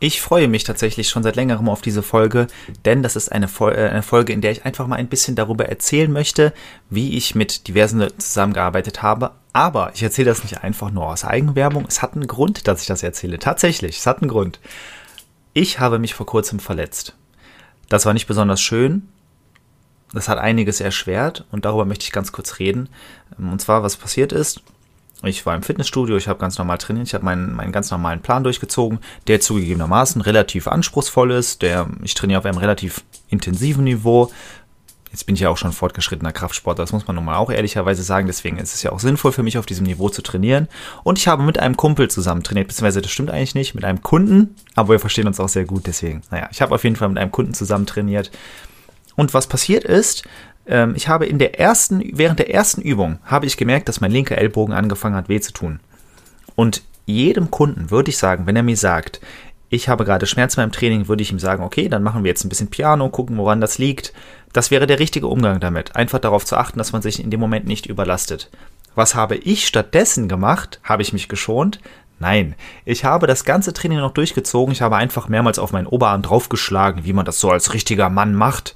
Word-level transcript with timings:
Ich 0.00 0.20
freue 0.20 0.46
mich 0.46 0.62
tatsächlich 0.62 1.08
schon 1.08 1.24
seit 1.24 1.34
längerem 1.34 1.68
auf 1.68 1.82
diese 1.82 2.04
Folge, 2.04 2.46
denn 2.84 3.02
das 3.02 3.16
ist 3.16 3.32
eine, 3.32 3.48
Fol 3.48 3.72
äh, 3.72 3.88
eine, 3.88 4.04
Folge, 4.04 4.32
in 4.32 4.40
der 4.40 4.52
ich 4.52 4.64
einfach 4.64 4.86
mal 4.86 4.96
ein 4.96 5.08
bisschen 5.08 5.34
darüber 5.34 5.68
erzählen 5.68 6.12
möchte, 6.12 6.52
wie 6.88 7.16
ich 7.16 7.34
mit 7.34 7.66
diversen 7.66 8.06
zusammengearbeitet 8.16 9.02
habe. 9.02 9.32
Aber 9.52 9.90
ich 9.94 10.02
erzähle 10.02 10.30
das 10.30 10.44
nicht 10.44 10.62
einfach 10.62 10.92
nur 10.92 11.06
aus 11.06 11.24
Eigenwerbung. 11.24 11.84
Es 11.88 12.00
hat 12.00 12.14
einen 12.14 12.28
Grund, 12.28 12.68
dass 12.68 12.82
ich 12.82 12.86
das 12.86 13.02
erzähle. 13.02 13.40
Tatsächlich, 13.40 13.98
es 13.98 14.06
hat 14.06 14.22
einen 14.22 14.30
Grund. 14.30 14.60
Ich 15.52 15.80
habe 15.80 15.98
mich 15.98 16.14
vor 16.14 16.26
kurzem 16.26 16.60
verletzt. 16.60 17.16
Das 17.88 18.06
war 18.06 18.12
nicht 18.14 18.28
besonders 18.28 18.60
schön. 18.60 19.08
Das 20.12 20.28
hat 20.28 20.38
einiges 20.38 20.80
erschwert 20.80 21.44
und 21.50 21.64
darüber 21.64 21.84
möchte 21.84 22.04
ich 22.04 22.12
ganz 22.12 22.30
kurz 22.30 22.60
reden. 22.60 22.88
Und 23.36 23.60
zwar, 23.60 23.82
was 23.82 23.96
passiert 23.96 24.32
ist. 24.32 24.62
Ich 25.24 25.44
war 25.46 25.56
im 25.56 25.62
Fitnessstudio, 25.62 26.16
ich 26.16 26.28
habe 26.28 26.38
ganz 26.38 26.58
normal 26.58 26.78
trainiert, 26.78 27.08
ich 27.08 27.14
habe 27.14 27.24
meinen, 27.24 27.54
meinen 27.54 27.72
ganz 27.72 27.90
normalen 27.90 28.20
Plan 28.20 28.44
durchgezogen, 28.44 29.00
der 29.26 29.40
zugegebenermaßen 29.40 30.20
relativ 30.20 30.68
anspruchsvoll 30.68 31.32
ist, 31.32 31.62
der, 31.62 31.88
ich 32.04 32.14
trainiere 32.14 32.38
auf 32.38 32.46
einem 32.46 32.58
relativ 32.58 33.02
intensiven 33.28 33.84
Niveau. 33.84 34.30
Jetzt 35.10 35.24
bin 35.24 35.34
ich 35.34 35.40
ja 35.40 35.48
auch 35.48 35.56
schon 35.56 35.72
fortgeschrittener 35.72 36.32
Kraftsportler, 36.32 36.84
das 36.84 36.92
muss 36.92 37.06
man 37.08 37.16
nun 37.16 37.24
mal 37.24 37.36
auch 37.36 37.50
ehrlicherweise 37.50 38.02
sagen, 38.04 38.28
deswegen 38.28 38.58
ist 38.58 38.74
es 38.74 38.82
ja 38.84 38.92
auch 38.92 39.00
sinnvoll 39.00 39.32
für 39.32 39.42
mich 39.42 39.58
auf 39.58 39.66
diesem 39.66 39.86
Niveau 39.86 40.08
zu 40.08 40.22
trainieren. 40.22 40.68
Und 41.02 41.18
ich 41.18 41.26
habe 41.26 41.42
mit 41.42 41.58
einem 41.58 41.76
Kumpel 41.76 42.08
zusammen 42.08 42.44
trainiert, 42.44 42.68
beziehungsweise 42.68 43.02
das 43.02 43.10
stimmt 43.10 43.30
eigentlich 43.30 43.56
nicht, 43.56 43.74
mit 43.74 43.84
einem 43.84 44.02
Kunden, 44.02 44.54
aber 44.76 44.90
wir 44.90 45.00
verstehen 45.00 45.26
uns 45.26 45.40
auch 45.40 45.48
sehr 45.48 45.64
gut, 45.64 45.86
deswegen, 45.88 46.22
naja, 46.30 46.48
ich 46.52 46.62
habe 46.62 46.74
auf 46.74 46.84
jeden 46.84 46.94
Fall 46.94 47.08
mit 47.08 47.18
einem 47.18 47.32
Kunden 47.32 47.54
zusammen 47.54 47.86
trainiert. 47.86 48.30
Und 49.16 49.34
was 49.34 49.48
passiert 49.48 49.82
ist, 49.82 50.22
ähm, 50.68 50.94
ich 50.94 51.08
habe 51.08 51.26
in 51.26 51.38
der 51.38 51.58
ersten, 51.58 52.02
während 52.12 52.38
der 52.38 52.52
ersten 52.52 52.82
Übung 52.82 53.18
habe 53.24 53.46
ich 53.46 53.56
gemerkt, 53.56 53.88
dass 53.88 54.00
mein 54.00 54.12
linker 54.12 54.38
Ellbogen 54.38 54.74
angefangen 54.74 55.16
hat 55.16 55.28
weh 55.28 55.40
zu 55.40 55.52
tun. 55.52 55.80
Und 56.54 56.82
jedem 57.06 57.50
Kunden 57.50 57.90
würde 57.90 58.10
ich 58.10 58.18
sagen, 58.18 58.46
wenn 58.46 58.56
er 58.56 58.62
mir 58.62 58.76
sagt, 58.76 59.20
ich 59.70 59.88
habe 59.88 60.04
gerade 60.04 60.26
Schmerzen 60.26 60.56
beim 60.56 60.72
Training, 60.72 61.08
würde 61.08 61.22
ich 61.22 61.32
ihm 61.32 61.38
sagen, 61.38 61.62
okay, 61.62 61.88
dann 61.88 62.02
machen 62.02 62.24
wir 62.24 62.30
jetzt 62.30 62.44
ein 62.44 62.48
bisschen 62.48 62.68
Piano, 62.68 63.08
gucken, 63.10 63.36
woran 63.36 63.60
das 63.60 63.78
liegt. 63.78 64.12
Das 64.52 64.70
wäre 64.70 64.86
der 64.86 64.98
richtige 64.98 65.26
Umgang 65.26 65.60
damit. 65.60 65.94
Einfach 65.96 66.18
darauf 66.18 66.44
zu 66.44 66.56
achten, 66.56 66.78
dass 66.78 66.92
man 66.92 67.02
sich 67.02 67.22
in 67.22 67.30
dem 67.30 67.40
Moment 67.40 67.66
nicht 67.66 67.86
überlastet. 67.86 68.50
Was 68.94 69.14
habe 69.14 69.36
ich 69.36 69.66
stattdessen 69.66 70.28
gemacht? 70.28 70.80
Habe 70.82 71.02
ich 71.02 71.12
mich 71.12 71.28
geschont? 71.28 71.80
Nein, 72.18 72.56
ich 72.84 73.04
habe 73.04 73.26
das 73.26 73.44
ganze 73.44 73.72
Training 73.72 73.98
noch 73.98 74.12
durchgezogen. 74.12 74.72
Ich 74.72 74.82
habe 74.82 74.96
einfach 74.96 75.28
mehrmals 75.28 75.58
auf 75.58 75.72
meinen 75.72 75.86
Oberarm 75.86 76.22
draufgeschlagen, 76.22 77.04
wie 77.04 77.12
man 77.12 77.26
das 77.26 77.38
so 77.38 77.50
als 77.50 77.74
richtiger 77.74 78.08
Mann 78.08 78.34
macht 78.34 78.74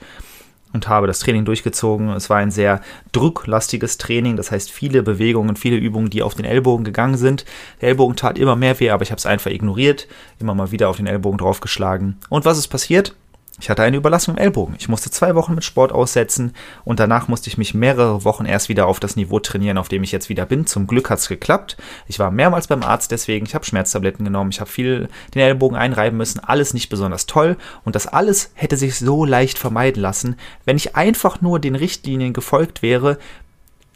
und 0.72 0.88
habe 0.88 1.06
das 1.06 1.20
Training 1.20 1.44
durchgezogen. 1.44 2.10
Es 2.10 2.30
war 2.30 2.38
ein 2.38 2.50
sehr 2.50 2.80
drucklastiges 3.12 3.98
Training, 3.98 4.36
das 4.36 4.50
heißt 4.50 4.70
viele 4.70 5.02
Bewegungen, 5.02 5.56
viele 5.56 5.76
Übungen, 5.76 6.10
die 6.10 6.22
auf 6.22 6.34
den 6.34 6.44
Ellbogen 6.44 6.84
gegangen 6.84 7.16
sind. 7.16 7.44
Der 7.80 7.90
Ellbogen 7.90 8.16
tat 8.16 8.38
immer 8.38 8.56
mehr 8.56 8.78
weh, 8.80 8.90
aber 8.90 9.02
ich 9.02 9.10
habe 9.10 9.18
es 9.18 9.26
einfach 9.26 9.50
ignoriert, 9.50 10.08
immer 10.38 10.54
mal 10.54 10.70
wieder 10.72 10.88
auf 10.88 10.96
den 10.96 11.06
Ellbogen 11.06 11.38
draufgeschlagen. 11.38 12.18
Und 12.28 12.44
was 12.44 12.58
ist 12.58 12.68
passiert? 12.68 13.14
Ich 13.62 13.70
hatte 13.70 13.84
eine 13.84 13.96
Überlastung 13.96 14.34
im 14.34 14.42
Ellbogen. 14.42 14.74
Ich 14.76 14.88
musste 14.88 15.12
zwei 15.12 15.36
Wochen 15.36 15.54
mit 15.54 15.62
Sport 15.62 15.92
aussetzen 15.92 16.52
und 16.84 16.98
danach 16.98 17.28
musste 17.28 17.48
ich 17.48 17.58
mich 17.58 17.74
mehrere 17.74 18.24
Wochen 18.24 18.44
erst 18.44 18.68
wieder 18.68 18.88
auf 18.88 18.98
das 18.98 19.14
Niveau 19.14 19.38
trainieren, 19.38 19.78
auf 19.78 19.88
dem 19.88 20.02
ich 20.02 20.10
jetzt 20.10 20.28
wieder 20.28 20.46
bin. 20.46 20.66
Zum 20.66 20.88
Glück 20.88 21.10
hat 21.10 21.20
es 21.20 21.28
geklappt. 21.28 21.76
Ich 22.08 22.18
war 22.18 22.32
mehrmals 22.32 22.66
beim 22.66 22.82
Arzt 22.82 23.12
deswegen. 23.12 23.46
Ich 23.46 23.54
habe 23.54 23.64
Schmerztabletten 23.64 24.24
genommen. 24.24 24.50
Ich 24.50 24.58
habe 24.58 24.68
viel 24.68 25.08
den 25.32 25.42
Ellbogen 25.42 25.76
einreiben 25.76 26.18
müssen. 26.18 26.40
Alles 26.40 26.74
nicht 26.74 26.88
besonders 26.88 27.26
toll. 27.26 27.56
Und 27.84 27.94
das 27.94 28.08
alles 28.08 28.50
hätte 28.54 28.76
sich 28.76 28.98
so 28.98 29.24
leicht 29.24 29.58
vermeiden 29.58 30.02
lassen, 30.02 30.34
wenn 30.64 30.76
ich 30.76 30.96
einfach 30.96 31.40
nur 31.40 31.60
den 31.60 31.76
Richtlinien 31.76 32.32
gefolgt 32.32 32.82
wäre, 32.82 33.16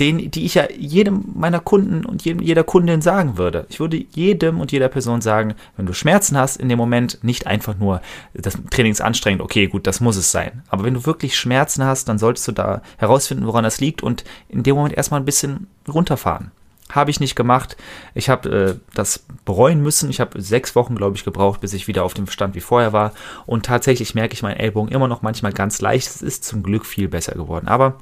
den, 0.01 0.31
die 0.31 0.45
ich 0.45 0.55
ja 0.55 0.65
jedem 0.77 1.25
meiner 1.35 1.61
Kunden 1.61 2.05
und 2.05 2.25
jedem, 2.25 2.43
jeder 2.43 2.65
Kundin 2.65 3.01
sagen 3.01 3.39
würde. 3.39 3.67
Ich 3.71 3.81
würde 3.81 4.05
jedem 4.11 4.61
und 4.61 4.73
jeder 4.73 4.89
Person 4.89 5.21
sagen, 5.21 5.55
wenn 5.77 5.87
du 5.87 5.95
Schmerzen 5.95 6.37
hast 6.37 6.57
in 6.57 6.69
dem 6.69 6.79
Moment, 6.79 7.19
nicht 7.23 7.47
einfach 7.47 7.77
nur, 7.79 8.03
das 8.35 8.59
Training 8.71 8.93
ist 8.93 9.01
anstrengend, 9.01 9.41
okay, 9.41 9.67
gut, 9.69 9.87
das 9.87 10.01
muss 10.01 10.17
es 10.17 10.31
sein. 10.31 10.63
Aber 10.69 10.85
wenn 10.85 10.95
du 10.95 11.07
wirklich 11.07 11.37
Schmerzen 11.37 11.85
hast, 11.85 12.09
dann 12.09 12.19
solltest 12.19 12.47
du 12.49 12.53
da 12.53 12.83
herausfinden, 12.99 13.47
woran 13.47 13.65
das 13.65 13.81
liegt 13.81 14.03
und 14.03 14.25
in 14.49 14.63
dem 14.63 14.77
Moment 14.77 14.97
erstmal 14.97 15.21
ein 15.21 15.27
bisschen 15.27 15.67
runterfahren. 15.89 16.51
Habe 16.91 17.11
ich 17.11 17.19
nicht 17.19 17.35
gemacht. 17.35 17.77
Ich 18.15 18.29
habe 18.29 18.49
äh, 18.49 18.75
das 18.95 19.25
bereuen 19.45 19.83
müssen. 19.83 20.09
Ich 20.09 20.21
habe 20.21 20.41
sechs 20.41 20.77
Wochen, 20.77 20.95
glaube 20.95 21.17
ich, 21.17 21.25
gebraucht, 21.25 21.61
bis 21.61 21.73
ich 21.73 21.89
wieder 21.89 22.05
auf 22.05 22.15
dem 22.15 22.29
Stand 22.29 22.55
wie 22.55 22.61
vorher 22.61 22.93
war. 22.93 23.13
Und 23.45 23.67
tatsächlich 23.67 24.15
merke 24.15 24.35
ich 24.35 24.43
meinen 24.43 24.59
Ellbogen 24.59 24.93
immer 24.93 25.09
noch 25.09 25.21
manchmal 25.21 25.53
ganz 25.53 25.81
leicht. 25.81 26.07
Es 26.07 26.23
ist 26.23 26.45
zum 26.45 26.63
Glück 26.63 26.87
viel 26.87 27.09
besser 27.09 27.33
geworden. 27.33 27.67
Aber 27.67 27.97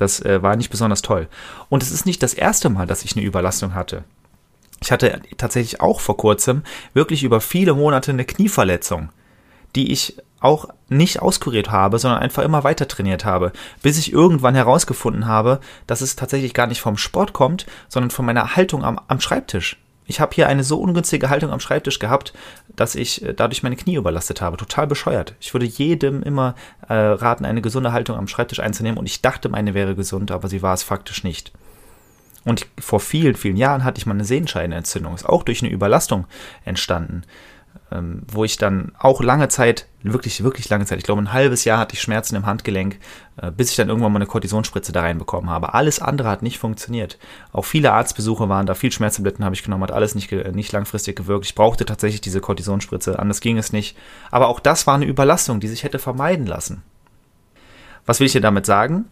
das 0.00 0.20
äh, 0.24 0.42
war 0.42 0.56
nicht 0.56 0.70
besonders 0.70 1.02
toll. 1.02 1.28
Und 1.68 1.82
es 1.82 1.90
ist 1.92 2.06
nicht 2.06 2.22
das 2.22 2.32
erste 2.32 2.70
Mal, 2.70 2.86
dass 2.86 3.04
ich 3.04 3.14
eine 3.14 3.24
Überlastung 3.24 3.74
hatte. 3.74 4.02
Ich 4.82 4.90
hatte 4.90 5.20
tatsächlich 5.36 5.82
auch 5.82 6.00
vor 6.00 6.16
kurzem 6.16 6.62
wirklich 6.94 7.22
über 7.22 7.42
viele 7.42 7.74
Monate 7.74 8.10
eine 8.10 8.24
Knieverletzung, 8.24 9.10
die 9.76 9.92
ich 9.92 10.16
auch 10.40 10.68
nicht 10.88 11.20
auskuriert 11.20 11.70
habe, 11.70 11.98
sondern 11.98 12.22
einfach 12.22 12.42
immer 12.42 12.64
weiter 12.64 12.88
trainiert 12.88 13.26
habe, 13.26 13.52
bis 13.82 13.98
ich 13.98 14.10
irgendwann 14.10 14.54
herausgefunden 14.54 15.26
habe, 15.26 15.60
dass 15.86 16.00
es 16.00 16.16
tatsächlich 16.16 16.54
gar 16.54 16.66
nicht 16.66 16.80
vom 16.80 16.96
Sport 16.96 17.34
kommt, 17.34 17.66
sondern 17.88 18.10
von 18.10 18.24
meiner 18.24 18.56
Haltung 18.56 18.82
am, 18.82 18.98
am 19.06 19.20
Schreibtisch. 19.20 19.76
Ich 20.10 20.18
habe 20.18 20.34
hier 20.34 20.48
eine 20.48 20.64
so 20.64 20.80
ungünstige 20.80 21.30
Haltung 21.30 21.52
am 21.52 21.60
Schreibtisch 21.60 22.00
gehabt, 22.00 22.32
dass 22.74 22.96
ich 22.96 23.24
äh, 23.24 23.32
dadurch 23.32 23.62
meine 23.62 23.76
Knie 23.76 23.94
überlastet 23.94 24.40
habe. 24.40 24.56
Total 24.56 24.88
bescheuert. 24.88 25.36
Ich 25.38 25.54
würde 25.54 25.66
jedem 25.66 26.24
immer 26.24 26.56
äh, 26.88 26.94
raten, 26.94 27.44
eine 27.44 27.62
gesunde 27.62 27.92
Haltung 27.92 28.16
am 28.16 28.26
Schreibtisch 28.26 28.58
einzunehmen 28.58 28.98
und 28.98 29.06
ich 29.06 29.22
dachte, 29.22 29.48
meine 29.48 29.72
wäre 29.72 29.94
gesund, 29.94 30.32
aber 30.32 30.48
sie 30.48 30.62
war 30.62 30.74
es 30.74 30.82
faktisch 30.82 31.22
nicht. 31.22 31.52
Und 32.44 32.66
vor 32.80 32.98
vielen, 32.98 33.36
vielen 33.36 33.56
Jahren 33.56 33.84
hatte 33.84 33.98
ich 33.98 34.06
mal 34.06 34.14
eine 34.14 34.24
Sehenscheidenentzündung. 34.24 35.14
Ist 35.14 35.28
auch 35.28 35.44
durch 35.44 35.62
eine 35.62 35.70
Überlastung 35.70 36.26
entstanden 36.64 37.22
ähm, 37.92 38.22
wo 38.30 38.44
ich 38.44 38.56
dann 38.56 38.92
auch 38.98 39.20
lange 39.20 39.48
Zeit, 39.48 39.86
wirklich, 40.02 40.42
wirklich 40.42 40.68
lange 40.68 40.86
Zeit, 40.86 40.98
ich 40.98 41.04
glaube 41.04 41.20
ein 41.20 41.32
halbes 41.32 41.64
Jahr 41.64 41.78
hatte 41.78 41.94
ich 41.94 42.00
Schmerzen 42.00 42.36
im 42.36 42.46
Handgelenk, 42.46 42.98
äh, 43.36 43.50
bis 43.50 43.70
ich 43.70 43.76
dann 43.76 43.88
irgendwann 43.88 44.12
mal 44.12 44.18
eine 44.18 44.26
Kortisonspritze 44.26 44.92
da 44.92 45.00
reinbekommen 45.00 45.50
habe. 45.50 45.74
Alles 45.74 46.00
andere 46.00 46.28
hat 46.28 46.42
nicht 46.42 46.58
funktioniert. 46.58 47.18
Auch 47.52 47.64
viele 47.64 47.92
Arztbesuche 47.92 48.48
waren 48.48 48.66
da, 48.66 48.74
viel 48.74 48.92
Schmerztabletten 48.92 49.44
habe 49.44 49.54
ich 49.54 49.62
genommen, 49.62 49.82
hat 49.82 49.92
alles 49.92 50.14
nicht, 50.14 50.30
nicht 50.30 50.72
langfristig 50.72 51.16
gewirkt. 51.16 51.46
Ich 51.46 51.54
brauchte 51.54 51.84
tatsächlich 51.84 52.20
diese 52.20 52.40
Kortisonspritze, 52.40 53.18
anders 53.18 53.40
ging 53.40 53.58
es 53.58 53.72
nicht. 53.72 53.96
Aber 54.30 54.48
auch 54.48 54.60
das 54.60 54.86
war 54.86 54.94
eine 54.94 55.06
Überlastung, 55.06 55.60
die 55.60 55.68
sich 55.68 55.82
hätte 55.82 55.98
vermeiden 55.98 56.46
lassen. 56.46 56.82
Was 58.06 58.20
will 58.20 58.26
ich 58.26 58.32
dir 58.32 58.40
damit 58.40 58.66
sagen? 58.66 59.06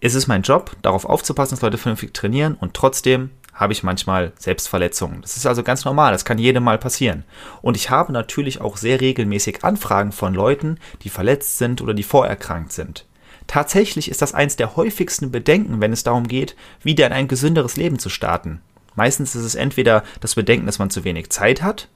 Es 0.00 0.14
ist 0.14 0.28
mein 0.28 0.42
Job, 0.42 0.76
darauf 0.82 1.04
aufzupassen, 1.04 1.56
dass 1.56 1.62
Leute 1.62 1.78
vernünftig 1.78 2.14
trainieren 2.14 2.54
und 2.54 2.74
trotzdem 2.74 3.30
habe 3.58 3.72
ich 3.72 3.82
manchmal 3.82 4.32
Selbstverletzungen. 4.38 5.20
Das 5.20 5.36
ist 5.36 5.44
also 5.44 5.62
ganz 5.62 5.84
normal, 5.84 6.12
das 6.12 6.24
kann 6.24 6.38
jedem 6.38 6.62
mal 6.62 6.78
passieren. 6.78 7.24
Und 7.60 7.76
ich 7.76 7.90
habe 7.90 8.12
natürlich 8.12 8.60
auch 8.60 8.76
sehr 8.76 9.00
regelmäßig 9.00 9.64
Anfragen 9.64 10.12
von 10.12 10.32
Leuten, 10.32 10.78
die 11.02 11.10
verletzt 11.10 11.58
sind 11.58 11.82
oder 11.82 11.92
die 11.92 12.04
vorerkrankt 12.04 12.72
sind. 12.72 13.04
Tatsächlich 13.48 14.10
ist 14.10 14.22
das 14.22 14.32
eins 14.32 14.56
der 14.56 14.76
häufigsten 14.76 15.32
Bedenken, 15.32 15.80
wenn 15.80 15.92
es 15.92 16.04
darum 16.04 16.28
geht, 16.28 16.54
wieder 16.82 17.06
in 17.06 17.12
ein 17.12 17.28
gesünderes 17.28 17.76
Leben 17.76 17.98
zu 17.98 18.10
starten. 18.10 18.60
Meistens 18.94 19.34
ist 19.34 19.44
es 19.44 19.54
entweder 19.54 20.04
das 20.20 20.36
Bedenken, 20.36 20.66
dass 20.66 20.78
man 20.78 20.90
zu 20.90 21.02
wenig 21.02 21.30
Zeit 21.30 21.62
hat 21.62 21.88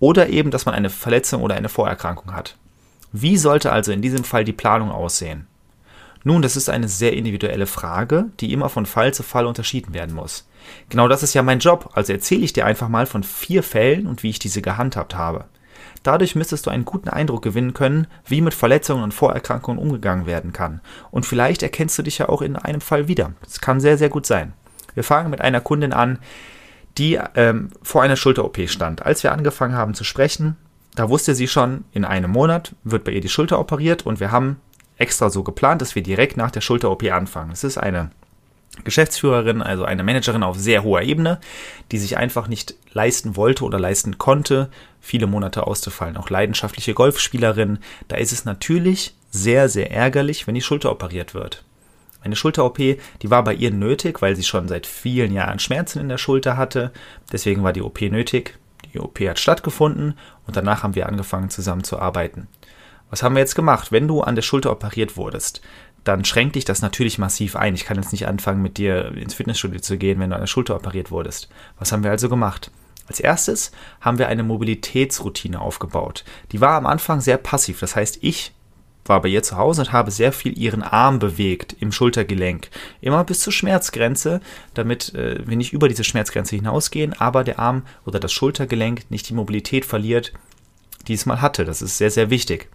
oder 0.00 0.30
eben, 0.30 0.50
dass 0.50 0.64
man 0.64 0.74
eine 0.74 0.90
Verletzung 0.90 1.42
oder 1.42 1.56
eine 1.56 1.68
Vorerkrankung 1.68 2.34
hat. 2.34 2.56
Wie 3.12 3.36
sollte 3.36 3.72
also 3.72 3.92
in 3.92 4.00
diesem 4.00 4.24
Fall 4.24 4.44
die 4.44 4.52
Planung 4.52 4.90
aussehen? 4.90 5.46
Nun, 6.24 6.42
das 6.42 6.56
ist 6.56 6.68
eine 6.68 6.88
sehr 6.88 7.14
individuelle 7.14 7.66
Frage, 7.66 8.26
die 8.40 8.52
immer 8.52 8.68
von 8.68 8.86
Fall 8.86 9.12
zu 9.12 9.22
Fall 9.22 9.46
unterschieden 9.46 9.94
werden 9.94 10.14
muss. 10.14 10.48
Genau 10.88 11.08
das 11.08 11.22
ist 11.22 11.34
ja 11.34 11.42
mein 11.42 11.58
Job, 11.58 11.90
also 11.94 12.12
erzähle 12.12 12.42
ich 12.42 12.52
dir 12.52 12.66
einfach 12.66 12.88
mal 12.88 13.06
von 13.06 13.22
vier 13.22 13.62
Fällen 13.62 14.06
und 14.06 14.22
wie 14.22 14.30
ich 14.30 14.38
diese 14.38 14.62
gehandhabt 14.62 15.16
habe. 15.16 15.46
Dadurch 16.02 16.34
müsstest 16.34 16.66
du 16.66 16.70
einen 16.70 16.84
guten 16.84 17.08
Eindruck 17.08 17.42
gewinnen 17.42 17.74
können, 17.74 18.06
wie 18.24 18.40
mit 18.40 18.54
Verletzungen 18.54 19.04
und 19.04 19.14
Vorerkrankungen 19.14 19.80
umgegangen 19.80 20.26
werden 20.26 20.52
kann. 20.52 20.80
Und 21.10 21.26
vielleicht 21.26 21.62
erkennst 21.62 21.98
du 21.98 22.02
dich 22.02 22.18
ja 22.18 22.28
auch 22.28 22.42
in 22.42 22.56
einem 22.56 22.80
Fall 22.80 23.08
wieder. 23.08 23.32
Das 23.42 23.60
kann 23.60 23.80
sehr, 23.80 23.98
sehr 23.98 24.08
gut 24.08 24.26
sein. 24.26 24.52
Wir 24.94 25.04
fangen 25.04 25.30
mit 25.30 25.40
einer 25.40 25.60
Kundin 25.60 25.92
an, 25.92 26.18
die 26.98 27.18
ähm, 27.36 27.70
vor 27.82 28.02
einer 28.02 28.16
Schulter-OP 28.16 28.68
stand. 28.68 29.06
Als 29.06 29.22
wir 29.22 29.32
angefangen 29.32 29.74
haben 29.74 29.94
zu 29.94 30.04
sprechen, 30.04 30.56
da 30.94 31.08
wusste 31.08 31.34
sie 31.34 31.48
schon, 31.48 31.84
in 31.92 32.04
einem 32.04 32.30
Monat 32.30 32.74
wird 32.84 33.04
bei 33.04 33.12
ihr 33.12 33.20
die 33.20 33.28
Schulter 33.28 33.58
operiert 33.58 34.04
und 34.04 34.20
wir 34.20 34.30
haben 34.30 34.60
extra 34.98 35.30
so 35.30 35.42
geplant, 35.42 35.82
dass 35.82 35.94
wir 35.94 36.02
direkt 36.02 36.36
nach 36.36 36.50
der 36.50 36.60
Schulter-OP 36.60 37.04
anfangen. 37.04 37.52
Es 37.52 37.64
ist 37.64 37.78
eine 37.78 38.10
Geschäftsführerin, 38.84 39.60
also 39.60 39.84
eine 39.84 40.02
Managerin 40.02 40.42
auf 40.42 40.58
sehr 40.58 40.82
hoher 40.82 41.02
Ebene, 41.02 41.38
die 41.90 41.98
sich 41.98 42.16
einfach 42.16 42.48
nicht 42.48 42.74
leisten 42.92 43.36
wollte 43.36 43.64
oder 43.64 43.78
leisten 43.78 44.18
konnte, 44.18 44.70
viele 45.00 45.26
Monate 45.26 45.66
auszufallen. 45.66 46.16
Auch 46.16 46.30
leidenschaftliche 46.30 46.94
Golfspielerin, 46.94 47.78
da 48.08 48.16
ist 48.16 48.32
es 48.32 48.44
natürlich 48.44 49.14
sehr, 49.30 49.68
sehr 49.68 49.90
ärgerlich, 49.90 50.46
wenn 50.46 50.54
die 50.54 50.62
Schulter 50.62 50.90
operiert 50.90 51.34
wird. 51.34 51.64
Eine 52.22 52.36
Schulter-OP, 52.36 52.78
die 52.78 53.30
war 53.30 53.42
bei 53.44 53.52
ihr 53.52 53.72
nötig, 53.72 54.22
weil 54.22 54.36
sie 54.36 54.44
schon 54.44 54.68
seit 54.68 54.86
vielen 54.86 55.32
Jahren 55.32 55.58
Schmerzen 55.58 55.98
in 55.98 56.08
der 56.08 56.18
Schulter 56.18 56.56
hatte. 56.56 56.92
Deswegen 57.32 57.64
war 57.64 57.72
die 57.72 57.82
OP 57.82 58.00
nötig. 58.00 58.58
Die 58.92 59.00
OP 59.00 59.18
hat 59.20 59.38
stattgefunden 59.38 60.14
und 60.46 60.56
danach 60.56 60.82
haben 60.82 60.94
wir 60.94 61.08
angefangen 61.08 61.50
zusammen 61.50 61.82
zu 61.82 61.98
arbeiten. 61.98 62.46
Was 63.12 63.22
haben 63.22 63.34
wir 63.34 63.40
jetzt 63.40 63.56
gemacht? 63.56 63.92
Wenn 63.92 64.08
du 64.08 64.22
an 64.22 64.36
der 64.36 64.42
Schulter 64.42 64.72
operiert 64.72 65.18
wurdest, 65.18 65.60
dann 66.02 66.24
schränkt 66.24 66.56
dich 66.56 66.64
das 66.64 66.80
natürlich 66.80 67.18
massiv 67.18 67.56
ein. 67.56 67.74
Ich 67.74 67.84
kann 67.84 67.98
jetzt 67.98 68.10
nicht 68.10 68.26
anfangen, 68.26 68.62
mit 68.62 68.78
dir 68.78 69.12
ins 69.14 69.34
Fitnessstudio 69.34 69.80
zu 69.80 69.98
gehen, 69.98 70.18
wenn 70.18 70.30
du 70.30 70.36
an 70.36 70.40
der 70.40 70.46
Schulter 70.46 70.74
operiert 70.74 71.10
wurdest. 71.10 71.50
Was 71.78 71.92
haben 71.92 72.04
wir 72.04 72.10
also 72.10 72.30
gemacht? 72.30 72.70
Als 73.08 73.20
erstes 73.20 73.70
haben 74.00 74.16
wir 74.16 74.28
eine 74.28 74.42
Mobilitätsroutine 74.42 75.60
aufgebaut. 75.60 76.24
Die 76.52 76.62
war 76.62 76.70
am 76.78 76.86
Anfang 76.86 77.20
sehr 77.20 77.36
passiv. 77.36 77.80
Das 77.80 77.96
heißt, 77.96 78.20
ich 78.22 78.52
war 79.04 79.20
bei 79.20 79.28
ihr 79.28 79.42
zu 79.42 79.58
Hause 79.58 79.82
und 79.82 79.92
habe 79.92 80.10
sehr 80.10 80.32
viel 80.32 80.58
ihren 80.58 80.82
Arm 80.82 81.18
bewegt 81.18 81.76
im 81.80 81.92
Schultergelenk. 81.92 82.70
Immer 83.02 83.24
bis 83.24 83.40
zur 83.40 83.52
Schmerzgrenze, 83.52 84.40
damit 84.72 85.14
äh, 85.14 85.46
wir 85.46 85.58
nicht 85.58 85.74
über 85.74 85.88
diese 85.88 86.04
Schmerzgrenze 86.04 86.56
hinausgehen, 86.56 87.12
aber 87.12 87.44
der 87.44 87.58
Arm 87.58 87.82
oder 88.06 88.18
das 88.18 88.32
Schultergelenk 88.32 89.10
nicht 89.10 89.28
die 89.28 89.34
Mobilität 89.34 89.84
verliert, 89.84 90.32
die 91.08 91.12
es 91.12 91.26
mal 91.26 91.42
hatte. 91.42 91.66
Das 91.66 91.82
ist 91.82 91.98
sehr, 91.98 92.10
sehr 92.10 92.30
wichtig. 92.30 92.70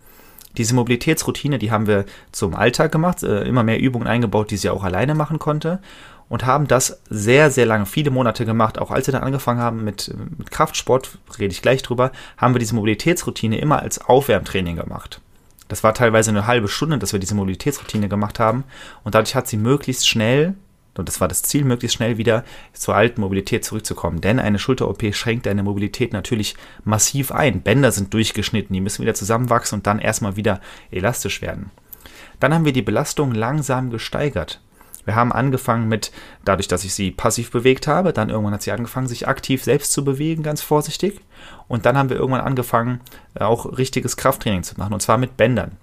Diese 0.55 0.73
Mobilitätsroutine, 0.75 1.59
die 1.59 1.71
haben 1.71 1.87
wir 1.87 2.05
zum 2.31 2.55
Alltag 2.55 2.91
gemacht, 2.91 3.23
äh, 3.23 3.43
immer 3.43 3.63
mehr 3.63 3.79
Übungen 3.79 4.07
eingebaut, 4.07 4.51
die 4.51 4.57
sie 4.57 4.69
auch 4.69 4.83
alleine 4.83 5.13
machen 5.15 5.39
konnte 5.39 5.79
und 6.29 6.45
haben 6.45 6.67
das 6.67 7.01
sehr, 7.09 7.51
sehr 7.51 7.65
lange, 7.65 7.85
viele 7.85 8.11
Monate 8.11 8.45
gemacht. 8.45 8.79
Auch 8.79 8.91
als 8.91 9.07
wir 9.07 9.11
dann 9.11 9.23
angefangen 9.23 9.61
haben 9.61 9.83
mit, 9.83 10.13
mit 10.37 10.51
Kraftsport, 10.51 11.17
rede 11.39 11.51
ich 11.51 11.61
gleich 11.61 11.83
drüber, 11.83 12.11
haben 12.37 12.53
wir 12.53 12.59
diese 12.59 12.75
Mobilitätsroutine 12.75 13.59
immer 13.59 13.81
als 13.81 13.99
Aufwärmtraining 13.99 14.75
gemacht. 14.75 15.21
Das 15.67 15.83
war 15.83 15.93
teilweise 15.93 16.31
eine 16.31 16.47
halbe 16.47 16.67
Stunde, 16.67 16.97
dass 16.97 17.13
wir 17.13 17.19
diese 17.19 17.35
Mobilitätsroutine 17.35 18.07
gemacht 18.07 18.39
haben 18.39 18.63
und 19.03 19.15
dadurch 19.15 19.35
hat 19.35 19.47
sie 19.47 19.57
möglichst 19.57 20.07
schnell 20.07 20.55
und 20.99 21.07
das 21.07 21.21
war 21.21 21.27
das 21.27 21.43
Ziel, 21.43 21.63
möglichst 21.63 21.97
schnell 21.97 22.17
wieder 22.17 22.43
zur 22.73 22.95
alten 22.95 23.21
Mobilität 23.21 23.65
zurückzukommen. 23.65 24.21
Denn 24.21 24.39
eine 24.39 24.59
Schulter-OP 24.59 25.13
schränkt 25.13 25.45
deine 25.45 25.63
Mobilität 25.63 26.13
natürlich 26.13 26.55
massiv 26.83 27.31
ein. 27.31 27.61
Bänder 27.61 27.91
sind 27.91 28.13
durchgeschnitten, 28.13 28.73
die 28.73 28.81
müssen 28.81 29.01
wieder 29.01 29.13
zusammenwachsen 29.13 29.79
und 29.79 29.87
dann 29.87 29.99
erstmal 29.99 30.35
wieder 30.35 30.61
elastisch 30.91 31.41
werden. 31.41 31.71
Dann 32.39 32.53
haben 32.53 32.65
wir 32.65 32.73
die 32.73 32.81
Belastung 32.81 33.33
langsam 33.33 33.89
gesteigert. 33.89 34.61
Wir 35.07 35.15
haben 35.15 35.31
angefangen 35.31 35.87
mit, 35.87 36.11
dadurch, 36.43 36.67
dass 36.67 36.83
ich 36.83 36.93
sie 36.93 37.11
passiv 37.11 37.49
bewegt 37.49 37.87
habe, 37.87 38.11
dann 38.11 38.29
irgendwann 38.29 38.53
hat 38.53 38.61
sie 38.61 38.73
angefangen, 38.73 39.07
sich 39.07 39.25
aktiv 39.25 39.63
selbst 39.63 39.93
zu 39.93 40.03
bewegen, 40.03 40.43
ganz 40.43 40.61
vorsichtig. 40.61 41.21
Und 41.69 41.85
dann 41.85 41.97
haben 41.97 42.09
wir 42.09 42.17
irgendwann 42.17 42.41
angefangen, 42.41 42.99
auch 43.39 43.77
richtiges 43.77 44.17
Krafttraining 44.17 44.63
zu 44.63 44.75
machen, 44.77 44.93
und 44.93 44.99
zwar 44.99 45.17
mit 45.17 45.37
Bändern. 45.37 45.77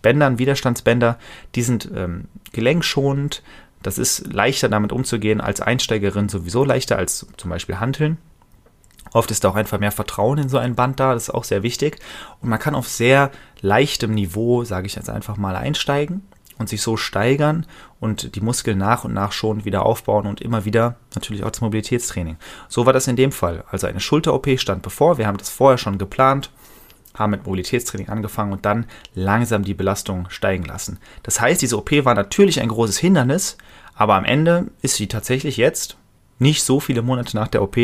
Bändern, 0.00 0.38
Widerstandsbänder, 0.38 1.18
die 1.56 1.62
sind 1.62 1.90
ähm, 1.92 2.26
gelenkschonend, 2.52 3.42
das 3.88 3.96
ist 3.96 4.30
leichter 4.30 4.68
damit 4.68 4.92
umzugehen 4.92 5.40
als 5.40 5.62
Einsteigerin, 5.62 6.28
sowieso 6.28 6.62
leichter 6.62 6.98
als 6.98 7.26
zum 7.38 7.48
Beispiel 7.48 7.80
Hanteln. 7.80 8.18
Oft 9.14 9.30
ist 9.30 9.46
auch 9.46 9.54
einfach 9.54 9.78
mehr 9.78 9.92
Vertrauen 9.92 10.36
in 10.36 10.50
so 10.50 10.58
ein 10.58 10.74
Band 10.74 11.00
da, 11.00 11.14
das 11.14 11.24
ist 11.24 11.34
auch 11.34 11.44
sehr 11.44 11.62
wichtig. 11.62 11.98
Und 12.42 12.50
man 12.50 12.58
kann 12.58 12.74
auf 12.74 12.86
sehr 12.86 13.30
leichtem 13.62 14.12
Niveau, 14.12 14.64
sage 14.64 14.86
ich 14.86 14.94
jetzt 14.94 15.08
einfach 15.08 15.38
mal, 15.38 15.56
einsteigen 15.56 16.20
und 16.58 16.68
sich 16.68 16.82
so 16.82 16.98
steigern 16.98 17.64
und 17.98 18.34
die 18.34 18.42
Muskeln 18.42 18.76
nach 18.76 19.04
und 19.04 19.14
nach 19.14 19.32
schon 19.32 19.64
wieder 19.64 19.86
aufbauen 19.86 20.26
und 20.26 20.42
immer 20.42 20.66
wieder 20.66 20.96
natürlich 21.14 21.42
auch 21.42 21.50
das 21.50 21.62
Mobilitätstraining. 21.62 22.36
So 22.68 22.84
war 22.84 22.92
das 22.92 23.08
in 23.08 23.16
dem 23.16 23.32
Fall. 23.32 23.64
Also 23.70 23.86
eine 23.86 24.00
Schulter-OP 24.00 24.60
stand 24.60 24.82
bevor, 24.82 25.16
wir 25.16 25.26
haben 25.26 25.38
das 25.38 25.48
vorher 25.48 25.78
schon 25.78 25.96
geplant 25.96 26.50
haben 27.18 27.30
mit 27.30 27.46
Mobilitätstraining 27.46 28.08
angefangen 28.08 28.52
und 28.52 28.64
dann 28.64 28.86
langsam 29.14 29.64
die 29.64 29.74
Belastung 29.74 30.28
steigen 30.30 30.64
lassen. 30.64 30.98
Das 31.22 31.40
heißt, 31.40 31.60
diese 31.62 31.76
OP 31.76 31.90
war 32.04 32.14
natürlich 32.14 32.60
ein 32.60 32.68
großes 32.68 32.98
Hindernis, 32.98 33.56
aber 33.98 34.14
am 34.14 34.24
Ende 34.24 34.68
ist 34.80 34.94
sie 34.94 35.08
tatsächlich 35.08 35.56
jetzt, 35.56 35.96
nicht 36.38 36.62
so 36.62 36.78
viele 36.78 37.02
Monate 37.02 37.36
nach 37.36 37.48
der 37.48 37.62
OP, 37.62 37.76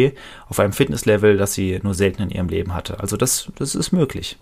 auf 0.48 0.60
einem 0.60 0.72
Fitnesslevel, 0.72 1.36
das 1.36 1.54
sie 1.54 1.80
nur 1.82 1.94
selten 1.94 2.22
in 2.22 2.30
ihrem 2.30 2.48
Leben 2.48 2.72
hatte. 2.72 3.00
Also 3.00 3.16
das, 3.16 3.50
das 3.56 3.74
ist 3.74 3.90
möglich. 3.90 4.38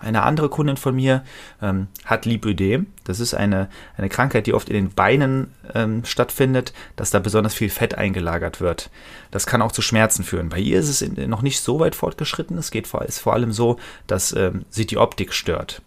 Eine 0.00 0.22
andere 0.22 0.50
Kundin 0.50 0.76
von 0.76 0.94
mir 0.94 1.24
ähm, 1.62 1.86
hat 2.04 2.26
Lipödem. 2.26 2.88
Das 3.04 3.20
ist 3.20 3.32
eine, 3.32 3.70
eine 3.96 4.10
Krankheit, 4.10 4.46
die 4.46 4.52
oft 4.52 4.68
in 4.68 4.74
den 4.74 4.90
Beinen 4.90 5.54
ähm, 5.72 6.04
stattfindet, 6.04 6.74
dass 6.94 7.10
da 7.10 7.20
besonders 7.20 7.54
viel 7.54 7.70
Fett 7.70 7.94
eingelagert 7.94 8.60
wird. 8.60 8.90
Das 9.30 9.46
kann 9.46 9.62
auch 9.62 9.72
zu 9.72 9.80
Schmerzen 9.80 10.24
führen. 10.24 10.50
Bei 10.50 10.58
ihr 10.58 10.78
ist 10.78 10.90
es 10.90 11.00
in, 11.00 11.30
noch 11.30 11.40
nicht 11.40 11.58
so 11.58 11.80
weit 11.80 11.94
fortgeschritten. 11.94 12.58
Es 12.58 12.70
geht 12.70 12.86
vor, 12.86 13.00
ist 13.02 13.20
vor 13.20 13.32
allem 13.32 13.52
so, 13.52 13.78
dass 14.06 14.34
ähm, 14.34 14.66
sie 14.68 14.84
die 14.84 14.98
Optik 14.98 15.32
stört. 15.32 15.80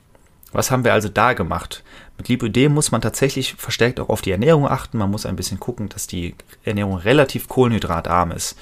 Was 0.52 0.72
haben 0.72 0.84
wir 0.84 0.94
also 0.94 1.10
da 1.10 1.34
gemacht? 1.34 1.84
Mit 2.18 2.30
Lipödem 2.30 2.74
muss 2.74 2.92
man 2.92 3.02
tatsächlich 3.02 3.56
verstärkt 3.56 4.00
auch 4.00 4.10
auf 4.10 4.22
die 4.22 4.32
Ernährung 4.32 4.68
achten. 4.68 4.98
Man 4.98 5.12
muss 5.12 5.26
ein 5.26 5.36
bisschen 5.36 5.60
gucken, 5.60 5.90
dass 5.90 6.08
die 6.08 6.36
Ernährung 6.64 6.98
relativ 6.98 7.48
kohlenhydratarm 7.48 8.32
ist. 8.32 8.58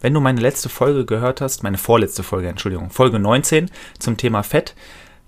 Wenn 0.00 0.14
du 0.14 0.20
meine 0.20 0.40
letzte 0.40 0.68
Folge 0.68 1.06
gehört 1.06 1.40
hast, 1.40 1.62
meine 1.62 1.78
vorletzte 1.78 2.22
Folge, 2.22 2.48
Entschuldigung, 2.48 2.90
Folge 2.90 3.18
19 3.18 3.70
zum 3.98 4.16
Thema 4.16 4.42
Fett, 4.42 4.74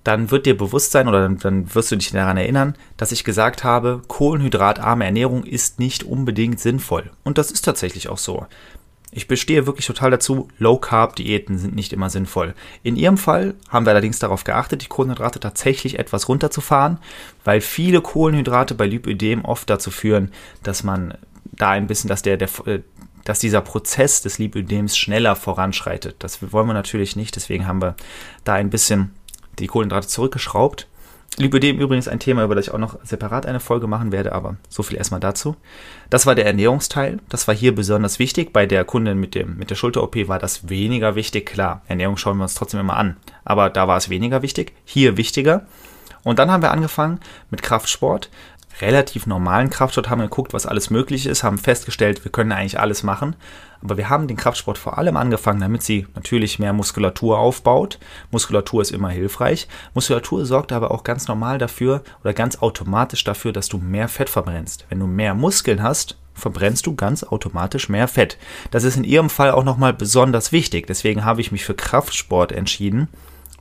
dann 0.04 0.30
wird 0.30 0.46
dir 0.46 0.56
bewusst 0.56 0.92
sein 0.92 1.08
oder 1.08 1.22
dann, 1.22 1.38
dann 1.38 1.74
wirst 1.74 1.90
du 1.90 1.96
dich 1.96 2.12
daran 2.12 2.36
erinnern, 2.36 2.76
dass 2.96 3.10
ich 3.10 3.24
gesagt 3.24 3.64
habe, 3.64 4.02
kohlenhydratarme 4.06 5.04
Ernährung 5.04 5.44
ist 5.44 5.80
nicht 5.80 6.04
unbedingt 6.04 6.60
sinnvoll. 6.60 7.10
Und 7.24 7.38
das 7.38 7.50
ist 7.50 7.62
tatsächlich 7.62 8.08
auch 8.08 8.18
so. 8.18 8.46
Ich 9.12 9.28
bestehe 9.28 9.66
wirklich 9.66 9.86
total 9.86 10.10
dazu, 10.10 10.48
Low-Carb-Diäten 10.58 11.58
sind 11.58 11.74
nicht 11.74 11.92
immer 11.92 12.10
sinnvoll. 12.10 12.54
In 12.82 12.96
Ihrem 12.96 13.16
Fall 13.16 13.54
haben 13.68 13.86
wir 13.86 13.90
allerdings 13.90 14.18
darauf 14.18 14.44
geachtet, 14.44 14.82
die 14.82 14.88
Kohlenhydrate 14.88 15.40
tatsächlich 15.40 15.98
etwas 15.98 16.28
runterzufahren, 16.28 16.98
weil 17.44 17.60
viele 17.60 18.00
Kohlenhydrate 18.00 18.74
bei 18.74 18.86
Lipödem 18.86 19.44
oft 19.44 19.70
dazu 19.70 19.90
führen, 19.90 20.32
dass 20.62 20.82
man 20.82 21.14
da 21.44 21.70
ein 21.70 21.86
bisschen, 21.86 22.08
dass 22.08 22.22
der, 22.22 22.36
der, 22.36 22.48
äh, 22.66 22.80
dass 23.24 23.38
dieser 23.38 23.60
Prozess 23.60 24.22
des 24.22 24.38
Lipödems 24.38 24.96
schneller 24.96 25.36
voranschreitet. 25.36 26.16
Das 26.18 26.52
wollen 26.52 26.66
wir 26.66 26.74
natürlich 26.74 27.16
nicht, 27.16 27.36
deswegen 27.36 27.66
haben 27.66 27.80
wir 27.80 27.96
da 28.44 28.54
ein 28.54 28.70
bisschen 28.70 29.14
die 29.58 29.66
Kohlenhydrate 29.68 30.08
zurückgeschraubt. 30.08 30.88
Lipödem 31.38 31.78
übrigens 31.78 32.08
ein 32.08 32.18
Thema, 32.18 32.44
über 32.44 32.54
das 32.54 32.66
ich 32.66 32.72
auch 32.72 32.78
noch 32.78 32.98
separat 33.04 33.44
eine 33.44 33.60
Folge 33.60 33.86
machen 33.86 34.10
werde, 34.10 34.32
aber 34.32 34.56
so 34.70 34.82
viel 34.82 34.96
erstmal 34.96 35.20
dazu. 35.20 35.54
Das 36.08 36.24
war 36.24 36.34
der 36.34 36.46
Ernährungsteil. 36.46 37.18
Das 37.28 37.46
war 37.46 37.54
hier 37.54 37.74
besonders 37.74 38.18
wichtig. 38.18 38.54
Bei 38.54 38.64
der 38.64 38.84
Kundin 38.84 39.18
mit, 39.18 39.34
dem, 39.34 39.58
mit 39.58 39.68
der 39.68 39.74
Schulter-OP 39.74 40.28
war 40.28 40.38
das 40.38 40.70
weniger 40.70 41.14
wichtig. 41.14 41.44
Klar, 41.44 41.82
Ernährung 41.88 42.16
schauen 42.16 42.38
wir 42.38 42.44
uns 42.44 42.54
trotzdem 42.54 42.80
immer 42.80 42.96
an. 42.96 43.16
Aber 43.44 43.68
da 43.68 43.86
war 43.86 43.98
es 43.98 44.08
weniger 44.08 44.40
wichtig. 44.40 44.72
Hier 44.86 45.18
wichtiger. 45.18 45.66
Und 46.24 46.38
dann 46.38 46.50
haben 46.50 46.62
wir 46.62 46.72
angefangen 46.72 47.20
mit 47.50 47.62
Kraftsport 47.62 48.30
relativ 48.80 49.26
normalen 49.26 49.70
Kraftsport 49.70 50.10
haben 50.10 50.20
wir 50.20 50.28
geguckt, 50.28 50.52
was 50.52 50.66
alles 50.66 50.90
möglich 50.90 51.26
ist, 51.26 51.42
haben 51.42 51.58
festgestellt, 51.58 52.24
wir 52.24 52.32
können 52.32 52.52
eigentlich 52.52 52.78
alles 52.78 53.02
machen. 53.02 53.36
Aber 53.82 53.96
wir 53.96 54.08
haben 54.08 54.26
den 54.26 54.36
Kraftsport 54.36 54.78
vor 54.78 54.98
allem 54.98 55.16
angefangen, 55.16 55.60
damit 55.60 55.82
sie 55.82 56.06
natürlich 56.14 56.58
mehr 56.58 56.72
Muskulatur 56.72 57.38
aufbaut. 57.38 57.98
Muskulatur 58.30 58.82
ist 58.82 58.90
immer 58.90 59.10
hilfreich. 59.10 59.68
Muskulatur 59.94 60.46
sorgt 60.46 60.72
aber 60.72 60.90
auch 60.90 61.04
ganz 61.04 61.28
normal 61.28 61.58
dafür 61.58 62.02
oder 62.22 62.32
ganz 62.32 62.62
automatisch 62.62 63.22
dafür, 63.24 63.52
dass 63.52 63.68
du 63.68 63.78
mehr 63.78 64.08
Fett 64.08 64.30
verbrennst. 64.30 64.86
Wenn 64.88 65.00
du 65.00 65.06
mehr 65.06 65.34
Muskeln 65.34 65.82
hast, 65.82 66.16
verbrennst 66.34 66.86
du 66.86 66.94
ganz 66.94 67.22
automatisch 67.22 67.88
mehr 67.88 68.08
Fett. 68.08 68.38
Das 68.70 68.84
ist 68.84 68.96
in 68.96 69.04
ihrem 69.04 69.30
Fall 69.30 69.50
auch 69.50 69.64
nochmal 69.64 69.92
besonders 69.92 70.52
wichtig. 70.52 70.86
Deswegen 70.86 71.24
habe 71.24 71.40
ich 71.40 71.52
mich 71.52 71.64
für 71.64 71.74
Kraftsport 71.74 72.52
entschieden 72.52 73.08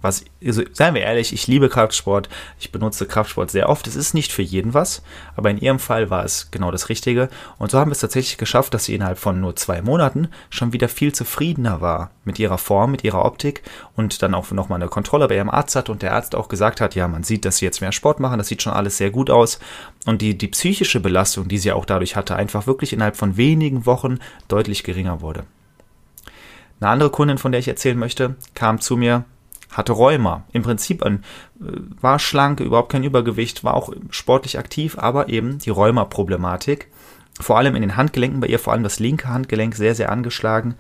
was, 0.05 0.23
also 0.43 0.61
seien 0.71 0.93
wir 0.93 1.01
ehrlich, 1.01 1.33
ich 1.33 1.47
liebe 1.47 1.67
Kraftsport, 1.67 2.29
ich 2.59 2.71
benutze 2.71 3.05
Kraftsport 3.05 3.51
sehr 3.51 3.67
oft. 3.67 3.87
Es 3.87 3.95
ist 3.95 4.13
nicht 4.13 4.31
für 4.31 4.41
jeden 4.41 4.73
was, 4.73 5.01
aber 5.35 5.49
in 5.49 5.57
ihrem 5.57 5.79
Fall 5.79 6.09
war 6.09 6.23
es 6.23 6.51
genau 6.51 6.71
das 6.71 6.89
Richtige. 6.89 7.27
Und 7.57 7.71
so 7.71 7.79
haben 7.79 7.89
wir 7.89 7.93
es 7.93 7.99
tatsächlich 7.99 8.37
geschafft, 8.37 8.73
dass 8.73 8.85
sie 8.85 8.95
innerhalb 8.95 9.17
von 9.17 9.41
nur 9.41 9.55
zwei 9.55 9.81
Monaten 9.81 10.29
schon 10.49 10.71
wieder 10.71 10.87
viel 10.87 11.13
zufriedener 11.13 11.81
war 11.81 12.11
mit 12.23 12.39
ihrer 12.39 12.57
Form, 12.57 12.91
mit 12.91 13.03
ihrer 13.03 13.25
Optik 13.25 13.63
und 13.95 14.21
dann 14.21 14.33
auch 14.33 14.49
nochmal 14.51 14.81
eine 14.81 14.89
Kontrolle 14.89 15.27
bei 15.27 15.35
ihrem 15.35 15.49
Arzt 15.49 15.75
hat 15.75 15.89
und 15.89 16.01
der 16.01 16.13
Arzt 16.13 16.35
auch 16.35 16.47
gesagt 16.47 16.79
hat, 16.79 16.95
ja, 16.95 17.07
man 17.07 17.23
sieht, 17.23 17.43
dass 17.43 17.57
sie 17.57 17.65
jetzt 17.65 17.81
mehr 17.81 17.91
Sport 17.91 18.19
machen, 18.19 18.37
das 18.37 18.47
sieht 18.47 18.61
schon 18.61 18.73
alles 18.73 18.97
sehr 18.97 19.09
gut 19.09 19.29
aus. 19.29 19.59
Und 20.05 20.21
die, 20.21 20.37
die 20.37 20.47
psychische 20.47 20.99
Belastung, 20.99 21.47
die 21.47 21.57
sie 21.57 21.71
auch 21.71 21.85
dadurch 21.85 22.15
hatte, 22.15 22.35
einfach 22.35 22.67
wirklich 22.67 22.93
innerhalb 22.93 23.17
von 23.17 23.37
wenigen 23.37 23.85
Wochen 23.85 24.19
deutlich 24.47 24.83
geringer 24.83 25.21
wurde. 25.21 25.45
Eine 26.79 26.89
andere 26.89 27.09
Kundin, 27.09 27.37
von 27.37 27.51
der 27.51 27.59
ich 27.59 27.67
erzählen 27.67 27.97
möchte, 27.97 28.35
kam 28.53 28.79
zu 28.79 28.97
mir 28.97 29.25
hatte 29.75 29.93
Rheuma. 29.93 30.43
Im 30.51 30.63
Prinzip 30.63 31.03
ein, 31.03 31.23
äh, 31.59 31.71
war 32.01 32.19
schlank, 32.19 32.59
überhaupt 32.59 32.91
kein 32.91 33.03
Übergewicht, 33.03 33.63
war 33.63 33.73
auch 33.73 33.93
sportlich 34.09 34.57
aktiv, 34.57 34.97
aber 34.97 35.29
eben 35.29 35.59
die 35.59 35.69
Rheuma-Problematik. 35.69 36.87
Vor 37.39 37.57
allem 37.57 37.75
in 37.75 37.81
den 37.81 37.97
Handgelenken, 37.97 38.39
bei 38.39 38.47
ihr 38.47 38.59
vor 38.59 38.73
allem 38.73 38.83
das 38.83 38.99
linke 38.99 39.27
Handgelenk 39.27 39.75
sehr, 39.75 39.95
sehr 39.95 40.11
angeschlagen. 40.11 40.75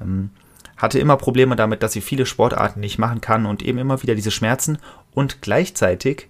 Ähm, 0.00 0.30
hatte 0.76 0.98
immer 0.98 1.16
Probleme 1.16 1.56
damit, 1.56 1.82
dass 1.82 1.92
sie 1.92 2.00
viele 2.00 2.26
Sportarten 2.26 2.80
nicht 2.80 2.98
machen 2.98 3.20
kann 3.20 3.46
und 3.46 3.62
eben 3.62 3.78
immer 3.78 4.02
wieder 4.02 4.14
diese 4.14 4.30
Schmerzen 4.30 4.78
und 5.12 5.42
gleichzeitig 5.42 6.28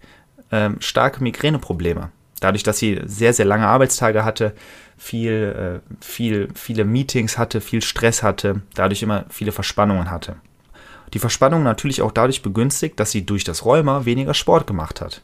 ähm, 0.51 0.77
starke 0.81 1.23
Migräneprobleme. 1.23 2.11
Dadurch, 2.41 2.63
dass 2.63 2.79
sie 2.79 3.01
sehr, 3.05 3.33
sehr 3.33 3.45
lange 3.45 3.67
Arbeitstage 3.67 4.25
hatte, 4.25 4.55
viel, 4.97 5.81
äh, 5.83 6.05
viel, 6.05 6.49
viele 6.55 6.85
Meetings 6.85 7.39
hatte, 7.39 7.61
viel 7.61 7.83
Stress 7.83 8.23
hatte, 8.23 8.63
dadurch 8.75 9.03
immer 9.03 9.25
viele 9.29 9.53
Verspannungen 9.53 10.11
hatte. 10.11 10.37
Die 11.15 11.19
Verspannung 11.19 11.63
natürlich 11.63 12.03
auch 12.03 12.13
dadurch 12.13 12.43
begünstigt, 12.43 13.01
dass 13.01 13.11
sie 13.11 13.27
durch 13.27 13.45
das 13.45 13.65
Rheuma 13.65 14.05
weniger 14.05 14.35
Sport 14.35 14.67
gemacht 14.67 15.01
hat. 15.01 15.23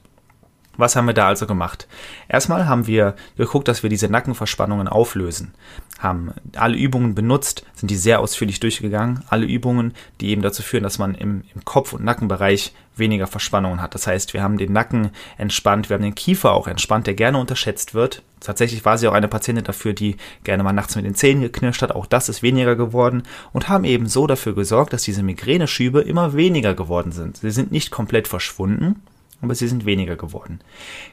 Was 0.76 0.96
haben 0.96 1.06
wir 1.06 1.14
da 1.14 1.28
also 1.28 1.46
gemacht? 1.46 1.86
Erstmal 2.28 2.66
haben 2.66 2.86
wir 2.86 3.14
geguckt, 3.36 3.68
dass 3.68 3.82
wir 3.82 3.90
diese 3.90 4.08
Nackenverspannungen 4.08 4.88
auflösen. 4.88 5.54
Haben 5.98 6.32
alle 6.54 6.76
Übungen 6.76 7.14
benutzt, 7.14 7.64
sind 7.74 7.90
die 7.90 7.96
sehr 7.96 8.20
ausführlich 8.20 8.60
durchgegangen. 8.60 9.24
Alle 9.28 9.46
Übungen, 9.46 9.94
die 10.20 10.28
eben 10.28 10.42
dazu 10.42 10.62
führen, 10.62 10.82
dass 10.82 10.98
man 10.98 11.14
im, 11.14 11.44
im 11.54 11.64
Kopf- 11.64 11.94
und 11.94 12.04
Nackenbereich 12.04 12.74
weniger 12.96 13.26
Verspannungen 13.26 13.80
hat. 13.80 13.94
Das 13.94 14.06
heißt, 14.06 14.34
wir 14.34 14.42
haben 14.42 14.58
den 14.58 14.72
Nacken 14.72 15.10
entspannt, 15.38 15.88
wir 15.88 15.94
haben 15.94 16.02
den 16.02 16.14
Kiefer 16.14 16.52
auch 16.52 16.66
entspannt, 16.66 17.06
der 17.06 17.14
gerne 17.14 17.38
unterschätzt 17.38 17.94
wird. 17.94 18.22
Tatsächlich 18.40 18.84
war 18.84 18.98
sie 18.98 19.08
auch 19.08 19.12
eine 19.12 19.28
Patientin 19.28 19.64
dafür, 19.64 19.92
die 19.92 20.16
gerne 20.44 20.62
mal 20.62 20.72
nachts 20.72 20.96
mit 20.96 21.04
den 21.04 21.14
Zähnen 21.14 21.42
geknirscht 21.42 21.82
hat. 21.82 21.92
Auch 21.92 22.06
das 22.06 22.28
ist 22.28 22.42
weniger 22.42 22.76
geworden 22.76 23.22
und 23.52 23.68
haben 23.68 23.84
eben 23.84 24.06
so 24.06 24.26
dafür 24.26 24.54
gesorgt, 24.54 24.92
dass 24.92 25.02
diese 25.02 25.22
Migräneschübe 25.22 26.00
immer 26.00 26.34
weniger 26.34 26.74
geworden 26.74 27.12
sind. 27.12 27.38
Sie 27.38 27.50
sind 27.50 27.72
nicht 27.72 27.90
komplett 27.90 28.28
verschwunden, 28.28 29.02
aber 29.46 29.54
sie 29.54 29.68
sind 29.68 29.86
weniger 29.86 30.16
geworden. 30.16 30.60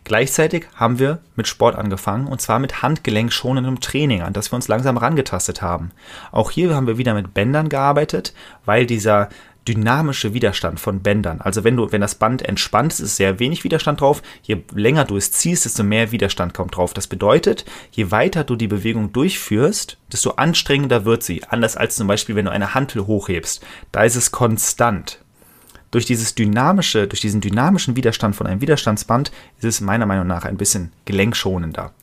Gleichzeitig 0.04 0.68
haben 0.76 1.00
wir 1.00 1.20
mit 1.36 1.48
Sport 1.48 1.76
angefangen 1.76 2.28
und 2.28 2.42
zwar 2.42 2.60
mit 2.60 2.82
handgelenkschonendem 2.82 3.80
Training, 3.80 4.22
an 4.22 4.34
das 4.34 4.52
wir 4.52 4.56
uns 4.56 4.68
langsam 4.68 4.98
rangetastet 4.98 5.62
haben. 5.62 5.92
Auch 6.32 6.52
hier 6.52 6.76
haben 6.76 6.88
wir 6.88 6.98
wieder 6.98 7.14
mit 7.14 7.34
Bändern 7.34 7.70
gearbeitet, 7.70 8.34
weil 8.66 8.86
dieser 8.86 9.30
dynamische 9.68 10.34
Widerstand 10.34 10.80
von 10.80 11.02
Bändern. 11.02 11.42
Also 11.42 11.64
wenn 11.64 11.78
du, 11.78 11.92
wenn 11.92 12.02
das 12.02 12.16
Band 12.16 12.42
entspannt 12.42 12.94
ist, 12.94 13.00
ist 13.00 13.16
sehr 13.16 13.40
wenig 13.40 13.64
Widerstand 13.64 14.02
drauf. 14.02 14.22
Je 14.44 14.64
länger 14.74 15.06
du 15.06 15.18
es 15.18 15.32
ziehst, 15.32 15.66
desto 15.66 15.84
mehr 15.84 16.12
Widerstand 16.12 16.54
kommt 16.54 16.76
drauf. 16.76 16.94
Das 16.94 17.08
bedeutet, 17.08 17.66
je 17.92 18.12
weiter 18.12 18.44
du 18.44 18.56
die 18.56 18.68
Bewegung 18.68 19.14
durchführst, 19.14 19.98
desto 20.12 20.32
anstrengender 20.32 21.06
wird 21.06 21.24
sie. 21.24 21.44
Anders 21.46 21.78
als 21.78 21.96
zum 21.96 22.08
Beispiel, 22.08 22.36
wenn 22.36 22.46
du 22.46 22.52
eine 22.52 22.74
Hantel 22.74 23.08
hochhebst. 23.08 23.64
Da 23.92 24.04
ist 24.04 24.16
es 24.16 24.32
konstant 24.32 25.23
durch 25.94 26.06
dieses 26.06 26.34
dynamische, 26.34 27.08
durch 27.08 27.22
diesen 27.22 27.40
dynamischen 27.40 27.96
Widerstand 27.96 28.36
von 28.36 28.48
einem 28.48 28.62
Widerstandsband 28.62 29.32
ist 29.60 29.66
es 29.66 29.80
meiner 29.82 30.08
Meinung 30.08 30.26
nach 30.26 30.44
ein 30.44 30.58
bisschen 30.58 30.92
gelenkschonender. 31.06 31.94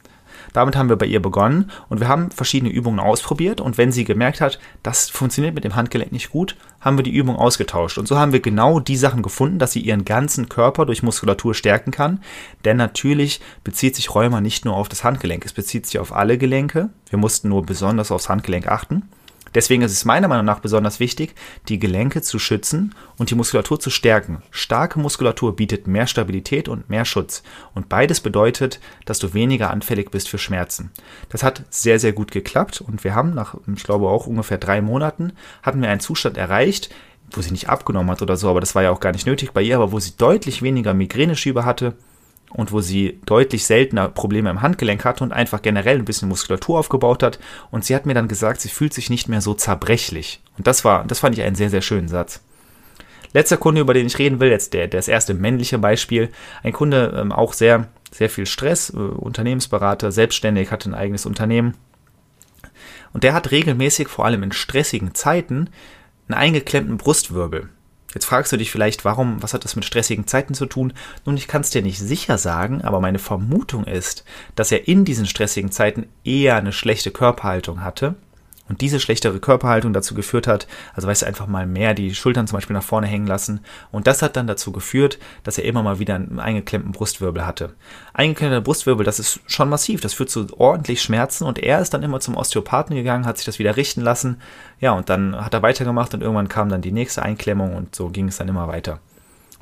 Damit 0.52 0.76
haben 0.76 0.88
wir 0.88 0.97
bei 0.97 1.06
ihr 1.06 1.20
begonnen 1.20 1.70
und 1.88 2.00
wir 2.00 2.09
haben 2.09 2.30
verschiedene 2.30 2.73
Übungen 2.73 2.99
ausprobiert 2.99 3.61
und 3.61 3.78
wenn 3.78 3.92
sie 3.92 4.04
gemerkt 4.04 4.40
hat, 4.40 4.59
das 4.82 5.09
funktioniert 5.09 5.54
mit 5.54 5.64
dem 5.64 5.76
Handgelenk 5.76 6.12
nicht 6.12 6.30
gut, 6.30 6.56
haben 6.80 6.99
wir 6.99 7.02
die 7.02 7.14
Übung 7.14 7.37
ausgetauscht 7.37 7.99
und 7.99 8.09
so 8.09 8.18
haben 8.18 8.32
wir 8.32 8.40
genau 8.40 8.80
die 8.80 8.97
Sachen 8.97 9.23
gefunden, 9.23 9.59
dass 9.59 9.73
sie 9.73 9.80
ihren 9.80 10.04
ganzen 10.04 10.49
Körper 10.49 10.87
durch 10.87 11.02
Muskulatur 11.02 11.54
stärken 11.54 11.90
kann, 11.90 12.23
denn 12.64 12.76
natürlich 12.76 13.40
bezieht 13.64 13.97
sich 13.97 14.14
Rheuma 14.14 14.40
nicht 14.40 14.64
nur 14.64 14.76
auf 14.76 14.88
das 14.88 15.04
Handgelenk, 15.04 15.44
es 15.44 15.52
bezieht 15.52 15.87
sich 15.87 15.99
auf 15.99 16.14
alle 16.14 16.38
Gelenke. 16.38 16.90
Wir 17.09 17.18
mussten 17.18 17.49
nur 17.49 17.64
besonders 17.64 18.11
aufs 18.11 18.28
Handgelenk 18.28 18.66
achten. 18.66 19.09
Deswegen 19.54 19.83
ist 19.83 19.92
es 19.92 20.04
meiner 20.04 20.28
Meinung 20.28 20.45
nach 20.45 20.61
besonders 20.61 21.00
wichtig, 21.00 21.35
die 21.69 21.78
Gelenke 21.78 22.23
zu 22.23 22.38
schützen 22.38 22.95
und 23.19 23.30
die 23.30 23.35
Muskulatur 23.35 23.80
zu 23.80 23.90
stärken. 23.90 24.42
Starke 24.50 25.00
Muskulatur 25.00 25.57
bietet 25.57 25.87
mehr 25.87 26.07
Stabilität 26.07 26.69
und 26.69 26.88
mehr 26.88 27.04
Schutz. 27.04 27.42
Und 27.75 27.88
beides 27.88 28.21
bedeutet, 28.21 28.80
dass 29.04 29.19
du 29.19 29.35
weniger 29.35 29.71
anfällig 29.71 30.11
bist 30.11 30.28
für 30.28 30.38
Schmerzen. 30.38 30.90
Das 31.28 31.42
hat 31.42 31.64
sehr, 31.71 31.99
sehr 31.99 32.12
gut 32.12 32.30
geklappt 32.30 32.80
und 32.80 33.02
wir 33.04 33.14
haben 33.14 33.35
nach, 33.35 33.57
ich 33.75 33.83
glaube 33.83 34.09
auch 34.09 34.26
ungefähr 34.26 34.59
drei 34.59 34.80
Monaten, 34.80 35.33
hatten 35.62 35.83
wir 35.83 35.88
einen 35.88 36.00
Zustand 36.00 36.37
erreicht, 36.37 36.90
wo 37.33 37.40
sie 37.42 37.52
nicht 37.52 37.69
abgenommen 37.69 38.11
hat 38.11 38.23
oder 38.23 38.37
so, 38.37 38.49
aber 38.49 38.61
das 38.61 38.75
war 38.75 38.83
ja 38.83 38.90
auch 38.90 39.00
gar 39.00 39.12
nicht 39.12 39.26
nötig 39.26 39.52
bei 39.52 39.62
ihr, 39.62 39.76
aber 39.76 39.92
wo 39.92 40.00
sie 40.00 40.16
deutlich 40.16 40.62
weniger 40.62 40.95
Migräneschübe 40.95 41.64
hatte, 41.64 41.95
und 42.52 42.73
wo 42.73 42.80
sie 42.80 43.21
deutlich 43.26 43.64
seltener 43.64 44.09
Probleme 44.09 44.50
im 44.50 44.62
Handgelenk 44.62 45.04
hatte 45.04 45.25
und 45.25 45.33
einfach 45.33 45.62
generell 45.62 45.99
ein 45.99 46.04
bisschen 46.04 46.28
Muskulatur 46.28 46.78
aufgebaut 46.78 47.23
hat. 47.23 47.38
Und 47.71 47.85
sie 47.85 47.95
hat 47.95 48.07
mir 48.07 48.14
dann 48.14 48.28
gesagt, 48.28 48.61
sie 48.61 48.69
fühlt 48.69 48.92
sich 48.92 49.11
nicht 49.11 49.28
mehr 49.28 49.40
so 49.40 49.54
zerbrechlich. 49.54 50.42
Und 50.59 50.66
das 50.66 50.85
war, 50.85 51.04
das 51.04 51.21
fand 51.21 51.37
ich 51.38 51.45
einen 51.45 51.57
sehr, 51.57 51.71
sehr 51.71 51.83
schönen 51.83 52.09
Satz. 52.09 52.40
Letzter 53.33 53.57
Kunde, 53.57 53.80
über 53.80 53.95
den 53.95 54.07
ich 54.07 54.19
reden 54.19 54.40
will, 54.40 54.50
jetzt 54.50 54.75
der, 54.75 54.88
das 54.88 55.07
erste 55.07 55.35
männliche 55.35 55.78
Beispiel. 55.78 56.30
Ein 56.64 56.73
Kunde, 56.73 57.14
ähm, 57.16 57.30
auch 57.30 57.52
sehr, 57.52 57.87
sehr 58.11 58.28
viel 58.28 58.47
Stress, 58.47 58.90
äh, 58.90 58.97
Unternehmensberater, 58.97 60.11
selbstständig, 60.11 60.73
hatte 60.73 60.90
ein 60.90 60.95
eigenes 60.95 61.26
Unternehmen. 61.26 61.76
Und 63.12 63.23
der 63.23 63.35
hat 63.35 63.52
regelmäßig, 63.52 64.09
vor 64.09 64.25
allem 64.25 64.42
in 64.42 64.52
stressigen 64.52 65.14
Zeiten, 65.14 65.71
einen 66.28 66.38
eingeklemmten 66.38 66.97
Brustwirbel. 66.97 67.69
Jetzt 68.14 68.24
fragst 68.24 68.52
du 68.52 68.56
dich 68.56 68.70
vielleicht, 68.70 69.04
warum, 69.04 69.42
was 69.42 69.54
hat 69.54 69.64
das 69.64 69.76
mit 69.76 69.84
stressigen 69.84 70.26
Zeiten 70.26 70.54
zu 70.54 70.66
tun? 70.66 70.92
Nun, 71.24 71.36
ich 71.36 71.46
kann 71.46 71.60
es 71.60 71.70
dir 71.70 71.82
nicht 71.82 71.98
sicher 71.98 72.38
sagen, 72.38 72.82
aber 72.82 73.00
meine 73.00 73.20
Vermutung 73.20 73.84
ist, 73.84 74.24
dass 74.56 74.72
er 74.72 74.88
in 74.88 75.04
diesen 75.04 75.26
stressigen 75.26 75.70
Zeiten 75.70 76.06
eher 76.24 76.56
eine 76.56 76.72
schlechte 76.72 77.12
Körperhaltung 77.12 77.84
hatte 77.84 78.16
und 78.70 78.80
diese 78.80 79.00
schlechtere 79.00 79.40
Körperhaltung 79.40 79.92
dazu 79.92 80.14
geführt 80.14 80.46
hat, 80.46 80.68
also 80.94 81.08
weißt 81.08 81.22
du, 81.22 81.26
einfach 81.26 81.48
mal 81.48 81.66
mehr 81.66 81.92
die 81.92 82.14
Schultern 82.14 82.46
zum 82.46 82.56
Beispiel 82.56 82.74
nach 82.74 82.84
vorne 82.84 83.08
hängen 83.08 83.26
lassen. 83.26 83.60
Und 83.90 84.06
das 84.06 84.22
hat 84.22 84.36
dann 84.36 84.46
dazu 84.46 84.70
geführt, 84.70 85.18
dass 85.42 85.58
er 85.58 85.64
immer 85.64 85.82
mal 85.82 85.98
wieder 85.98 86.14
einen 86.14 86.38
eingeklemmten 86.38 86.92
Brustwirbel 86.92 87.44
hatte. 87.44 87.74
Eingeklemmter 88.14 88.60
Brustwirbel, 88.60 89.04
das 89.04 89.18
ist 89.18 89.40
schon 89.46 89.68
massiv, 89.68 90.00
das 90.00 90.14
führt 90.14 90.30
zu 90.30 90.46
ordentlich 90.56 91.02
Schmerzen 91.02 91.44
und 91.44 91.58
er 91.58 91.80
ist 91.80 91.92
dann 91.92 92.04
immer 92.04 92.20
zum 92.20 92.36
Osteopathen 92.36 92.94
gegangen, 92.94 93.26
hat 93.26 93.38
sich 93.38 93.46
das 93.46 93.58
wieder 93.58 93.76
richten 93.76 94.02
lassen. 94.02 94.40
Ja, 94.78 94.92
und 94.92 95.10
dann 95.10 95.34
hat 95.44 95.52
er 95.52 95.62
weitergemacht 95.62 96.14
und 96.14 96.22
irgendwann 96.22 96.48
kam 96.48 96.68
dann 96.68 96.80
die 96.80 96.92
nächste 96.92 97.22
Einklemmung 97.22 97.74
und 97.74 97.96
so 97.96 98.08
ging 98.08 98.28
es 98.28 98.38
dann 98.38 98.48
immer 98.48 98.68
weiter. 98.68 99.00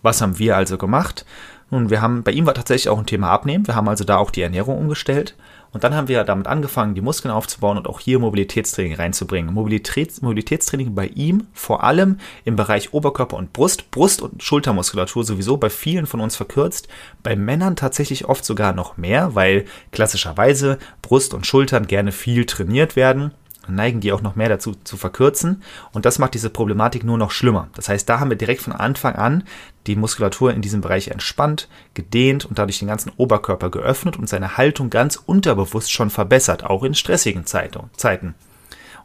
Was 0.02 0.20
haben 0.20 0.38
wir 0.38 0.54
also 0.54 0.76
gemacht? 0.76 1.24
Nun, 1.70 1.90
wir 1.90 2.00
haben, 2.00 2.22
bei 2.22 2.32
ihm 2.32 2.46
war 2.46 2.54
tatsächlich 2.54 2.88
auch 2.88 2.98
ein 2.98 3.06
Thema 3.06 3.30
Abnehmen. 3.30 3.66
Wir 3.66 3.74
haben 3.74 3.88
also 3.88 4.04
da 4.04 4.16
auch 4.16 4.30
die 4.30 4.42
Ernährung 4.42 4.78
umgestellt. 4.78 5.34
Und 5.72 5.84
dann 5.84 5.94
haben 5.94 6.08
wir 6.08 6.24
damit 6.24 6.46
angefangen, 6.46 6.94
die 6.94 7.00
Muskeln 7.00 7.32
aufzubauen 7.32 7.78
und 7.78 7.86
auch 7.86 8.00
hier 8.00 8.18
Mobilitätstraining 8.18 8.94
reinzubringen. 8.94 9.52
Mobilitäts 9.52 10.22
Mobilitätstraining 10.22 10.94
bei 10.94 11.06
ihm 11.08 11.46
vor 11.52 11.84
allem 11.84 12.18
im 12.44 12.56
Bereich 12.56 12.94
Oberkörper 12.94 13.36
und 13.36 13.52
Brust, 13.52 13.90
Brust- 13.90 14.22
und 14.22 14.42
Schultermuskulatur 14.42 15.24
sowieso 15.24 15.56
bei 15.56 15.70
vielen 15.70 16.06
von 16.06 16.20
uns 16.20 16.36
verkürzt, 16.36 16.88
bei 17.22 17.36
Männern 17.36 17.76
tatsächlich 17.76 18.26
oft 18.26 18.44
sogar 18.44 18.72
noch 18.72 18.96
mehr, 18.96 19.34
weil 19.34 19.66
klassischerweise 19.92 20.78
Brust 21.02 21.34
und 21.34 21.46
Schultern 21.46 21.86
gerne 21.86 22.12
viel 22.12 22.46
trainiert 22.46 22.96
werden 22.96 23.32
neigen 23.74 24.00
die 24.00 24.12
auch 24.12 24.22
noch 24.22 24.36
mehr 24.36 24.48
dazu 24.48 24.74
zu 24.84 24.96
verkürzen 24.96 25.62
und 25.92 26.04
das 26.04 26.18
macht 26.18 26.34
diese 26.34 26.50
Problematik 26.50 27.04
nur 27.04 27.18
noch 27.18 27.30
schlimmer. 27.30 27.68
Das 27.74 27.88
heißt, 27.88 28.08
da 28.08 28.20
haben 28.20 28.30
wir 28.30 28.36
direkt 28.36 28.62
von 28.62 28.72
Anfang 28.72 29.14
an 29.14 29.44
die 29.86 29.96
Muskulatur 29.96 30.52
in 30.52 30.62
diesem 30.62 30.80
Bereich 30.80 31.08
entspannt, 31.08 31.68
gedehnt 31.94 32.44
und 32.44 32.58
dadurch 32.58 32.78
den 32.78 32.88
ganzen 32.88 33.12
Oberkörper 33.16 33.70
geöffnet 33.70 34.18
und 34.18 34.28
seine 34.28 34.56
Haltung 34.56 34.90
ganz 34.90 35.16
unterbewusst 35.16 35.92
schon 35.92 36.10
verbessert, 36.10 36.64
auch 36.64 36.82
in 36.82 36.94
stressigen 36.94 37.46
Zeiten. 37.46 38.34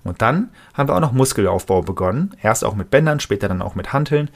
Und 0.03 0.22
dann 0.22 0.50
haben 0.74 0.89
wir 0.89 0.96
auch 0.96 1.00
noch 1.00 1.13
Muskelaufbau 1.13 1.82
begonnen, 1.82 2.36
erst 2.41 2.65
auch 2.65 2.75
mit 2.75 2.89
Bändern, 2.89 3.20
später 3.20 3.48
dann 3.48 3.62
auch 3.62 3.75
mit 3.75 3.93
Hanteln, 3.93 4.29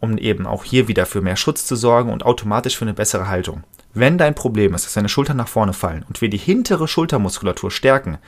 um 0.00 0.18
eben 0.18 0.46
auch 0.46 0.64
hier 0.64 0.88
wieder 0.88 1.06
für 1.06 1.20
mehr 1.20 1.36
Schutz 1.36 1.66
zu 1.66 1.76
sorgen 1.76 2.12
und 2.12 2.24
automatisch 2.24 2.76
für 2.76 2.84
eine 2.84 2.94
bessere 2.94 3.28
Haltung. 3.28 3.62
Wenn 3.94 4.18
dein 4.18 4.34
Problem 4.34 4.74
ist, 4.74 4.84
dass 4.84 4.94
deine 4.94 5.08
Schultern 5.08 5.38
nach 5.38 5.48
vorne 5.48 5.72
fallen 5.72 6.04
und 6.08 6.20
wir 6.20 6.28
die 6.28 6.36
hintere 6.36 6.86
Schultermuskulatur 6.86 7.70
stärken, 7.70 8.18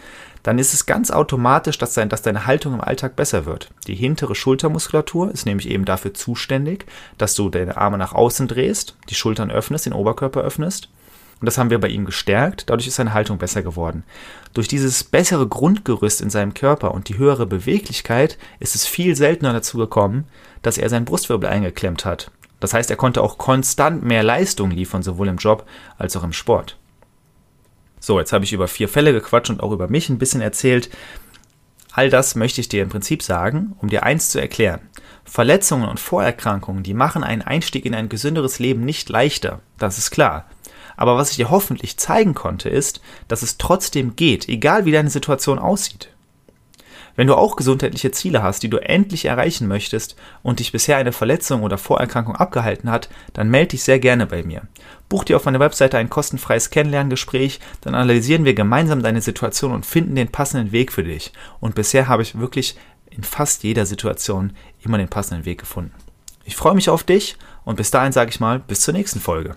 dann 0.42 0.58
ist 0.58 0.72
es 0.72 0.86
ganz 0.86 1.10
automatisch, 1.10 1.76
dass, 1.76 1.92
dein, 1.92 2.08
dass 2.08 2.22
deine 2.22 2.46
Haltung 2.46 2.74
im 2.74 2.80
Alltag 2.80 3.14
besser 3.14 3.44
wird. 3.44 3.70
Die 3.86 3.94
hintere 3.94 4.34
Schultermuskulatur 4.34 5.30
ist 5.30 5.44
nämlich 5.44 5.68
eben 5.68 5.84
dafür 5.84 6.14
zuständig, 6.14 6.86
dass 7.18 7.34
du 7.34 7.50
deine 7.50 7.76
Arme 7.76 7.98
nach 7.98 8.14
außen 8.14 8.48
drehst, 8.48 8.96
die 9.10 9.14
Schultern 9.14 9.50
öffnest, 9.50 9.86
den 9.86 9.92
Oberkörper 9.92 10.40
öffnest. 10.40 10.88
Und 11.40 11.46
das 11.46 11.56
haben 11.56 11.70
wir 11.70 11.80
bei 11.80 11.88
ihm 11.88 12.04
gestärkt. 12.04 12.68
Dadurch 12.68 12.86
ist 12.86 12.96
seine 12.96 13.14
Haltung 13.14 13.38
besser 13.38 13.62
geworden. 13.62 14.04
Durch 14.52 14.68
dieses 14.68 15.04
bessere 15.04 15.46
Grundgerüst 15.46 16.20
in 16.20 16.28
seinem 16.30 16.52
Körper 16.52 16.92
und 16.92 17.08
die 17.08 17.16
höhere 17.16 17.46
Beweglichkeit 17.46 18.36
ist 18.58 18.74
es 18.74 18.86
viel 18.86 19.16
seltener 19.16 19.52
dazu 19.52 19.78
gekommen, 19.78 20.24
dass 20.62 20.76
er 20.76 20.88
seinen 20.90 21.06
Brustwirbel 21.06 21.48
eingeklemmt 21.48 22.04
hat. 22.04 22.30
Das 22.60 22.74
heißt, 22.74 22.90
er 22.90 22.96
konnte 22.96 23.22
auch 23.22 23.38
konstant 23.38 24.04
mehr 24.04 24.22
Leistung 24.22 24.70
liefern, 24.70 25.02
sowohl 25.02 25.28
im 25.28 25.38
Job 25.38 25.66
als 25.98 26.16
auch 26.16 26.22
im 26.22 26.32
Sport. 26.32 26.76
So, 27.98 28.18
jetzt 28.18 28.32
habe 28.32 28.44
ich 28.44 28.52
über 28.52 28.68
vier 28.68 28.88
Fälle 28.88 29.12
gequatscht 29.12 29.50
und 29.50 29.62
auch 29.62 29.72
über 29.72 29.88
mich 29.88 30.08
ein 30.08 30.18
bisschen 30.18 30.40
erzählt. 30.40 30.90
All 31.92 32.08
das 32.08 32.34
möchte 32.34 32.60
ich 32.60 32.68
dir 32.68 32.82
im 32.82 32.88
Prinzip 32.88 33.22
sagen, 33.22 33.74
um 33.78 33.88
dir 33.88 34.04
eins 34.04 34.30
zu 34.30 34.40
erklären. 34.40 34.80
Verletzungen 35.24 35.88
und 35.88 36.00
Vorerkrankungen, 36.00 36.82
die 36.82 36.94
machen 36.94 37.24
einen 37.24 37.42
Einstieg 37.42 37.84
in 37.84 37.94
ein 37.94 38.08
gesünderes 38.08 38.58
Leben 38.58 38.84
nicht 38.84 39.08
leichter, 39.08 39.60
das 39.78 39.98
ist 39.98 40.10
klar. 40.10 40.46
Aber 40.96 41.16
was 41.16 41.30
ich 41.30 41.36
dir 41.36 41.50
hoffentlich 41.50 41.96
zeigen 41.96 42.34
konnte, 42.34 42.68
ist, 42.68 43.00
dass 43.28 43.42
es 43.42 43.58
trotzdem 43.58 44.16
geht, 44.16 44.48
egal 44.48 44.84
wie 44.84 44.92
deine 44.92 45.10
Situation 45.10 45.58
aussieht. 45.58 46.10
Wenn 47.16 47.26
du 47.26 47.34
auch 47.34 47.56
gesundheitliche 47.56 48.10
Ziele 48.10 48.42
hast, 48.42 48.62
die 48.62 48.70
du 48.70 48.78
endlich 48.78 49.24
erreichen 49.24 49.68
möchtest 49.68 50.16
und 50.42 50.58
dich 50.58 50.72
bisher 50.72 50.96
eine 50.96 51.12
Verletzung 51.12 51.62
oder 51.62 51.78
Vorerkrankung 51.78 52.36
abgehalten 52.36 52.90
hat, 52.90 53.08
dann 53.32 53.50
melde 53.50 53.68
dich 53.68 53.84
sehr 53.84 53.98
gerne 53.98 54.26
bei 54.26 54.42
mir. 54.42 54.62
Buch 55.08 55.24
dir 55.24 55.36
auf 55.36 55.44
meiner 55.44 55.60
Webseite 55.60 55.98
ein 55.98 56.10
kostenfreies 56.10 56.70
Kennenlerngespräch, 56.70 57.60
dann 57.80 57.94
analysieren 57.94 58.44
wir 58.44 58.54
gemeinsam 58.54 59.02
deine 59.02 59.20
Situation 59.20 59.72
und 59.72 59.86
finden 59.86 60.14
den 60.14 60.28
passenden 60.28 60.72
Weg 60.72 60.92
für 60.92 61.04
dich. 61.04 61.32
Und 61.58 61.74
bisher 61.74 62.08
habe 62.08 62.22
ich 62.22 62.38
wirklich 62.38 62.76
in 63.10 63.24
fast 63.24 63.64
jeder 63.64 63.86
Situation 63.86 64.52
immer 64.82 64.98
den 64.98 65.08
passenden 65.08 65.44
Weg 65.44 65.58
gefunden. 65.58 65.92
Ich 66.44 66.56
freue 66.56 66.74
mich 66.74 66.88
auf 66.88 67.04
dich 67.04 67.36
und 67.64 67.76
bis 67.76 67.90
dahin 67.90 68.12
sage 68.12 68.30
ich 68.30 68.40
mal, 68.40 68.60
bis 68.60 68.80
zur 68.80 68.94
nächsten 68.94 69.20
Folge. 69.20 69.56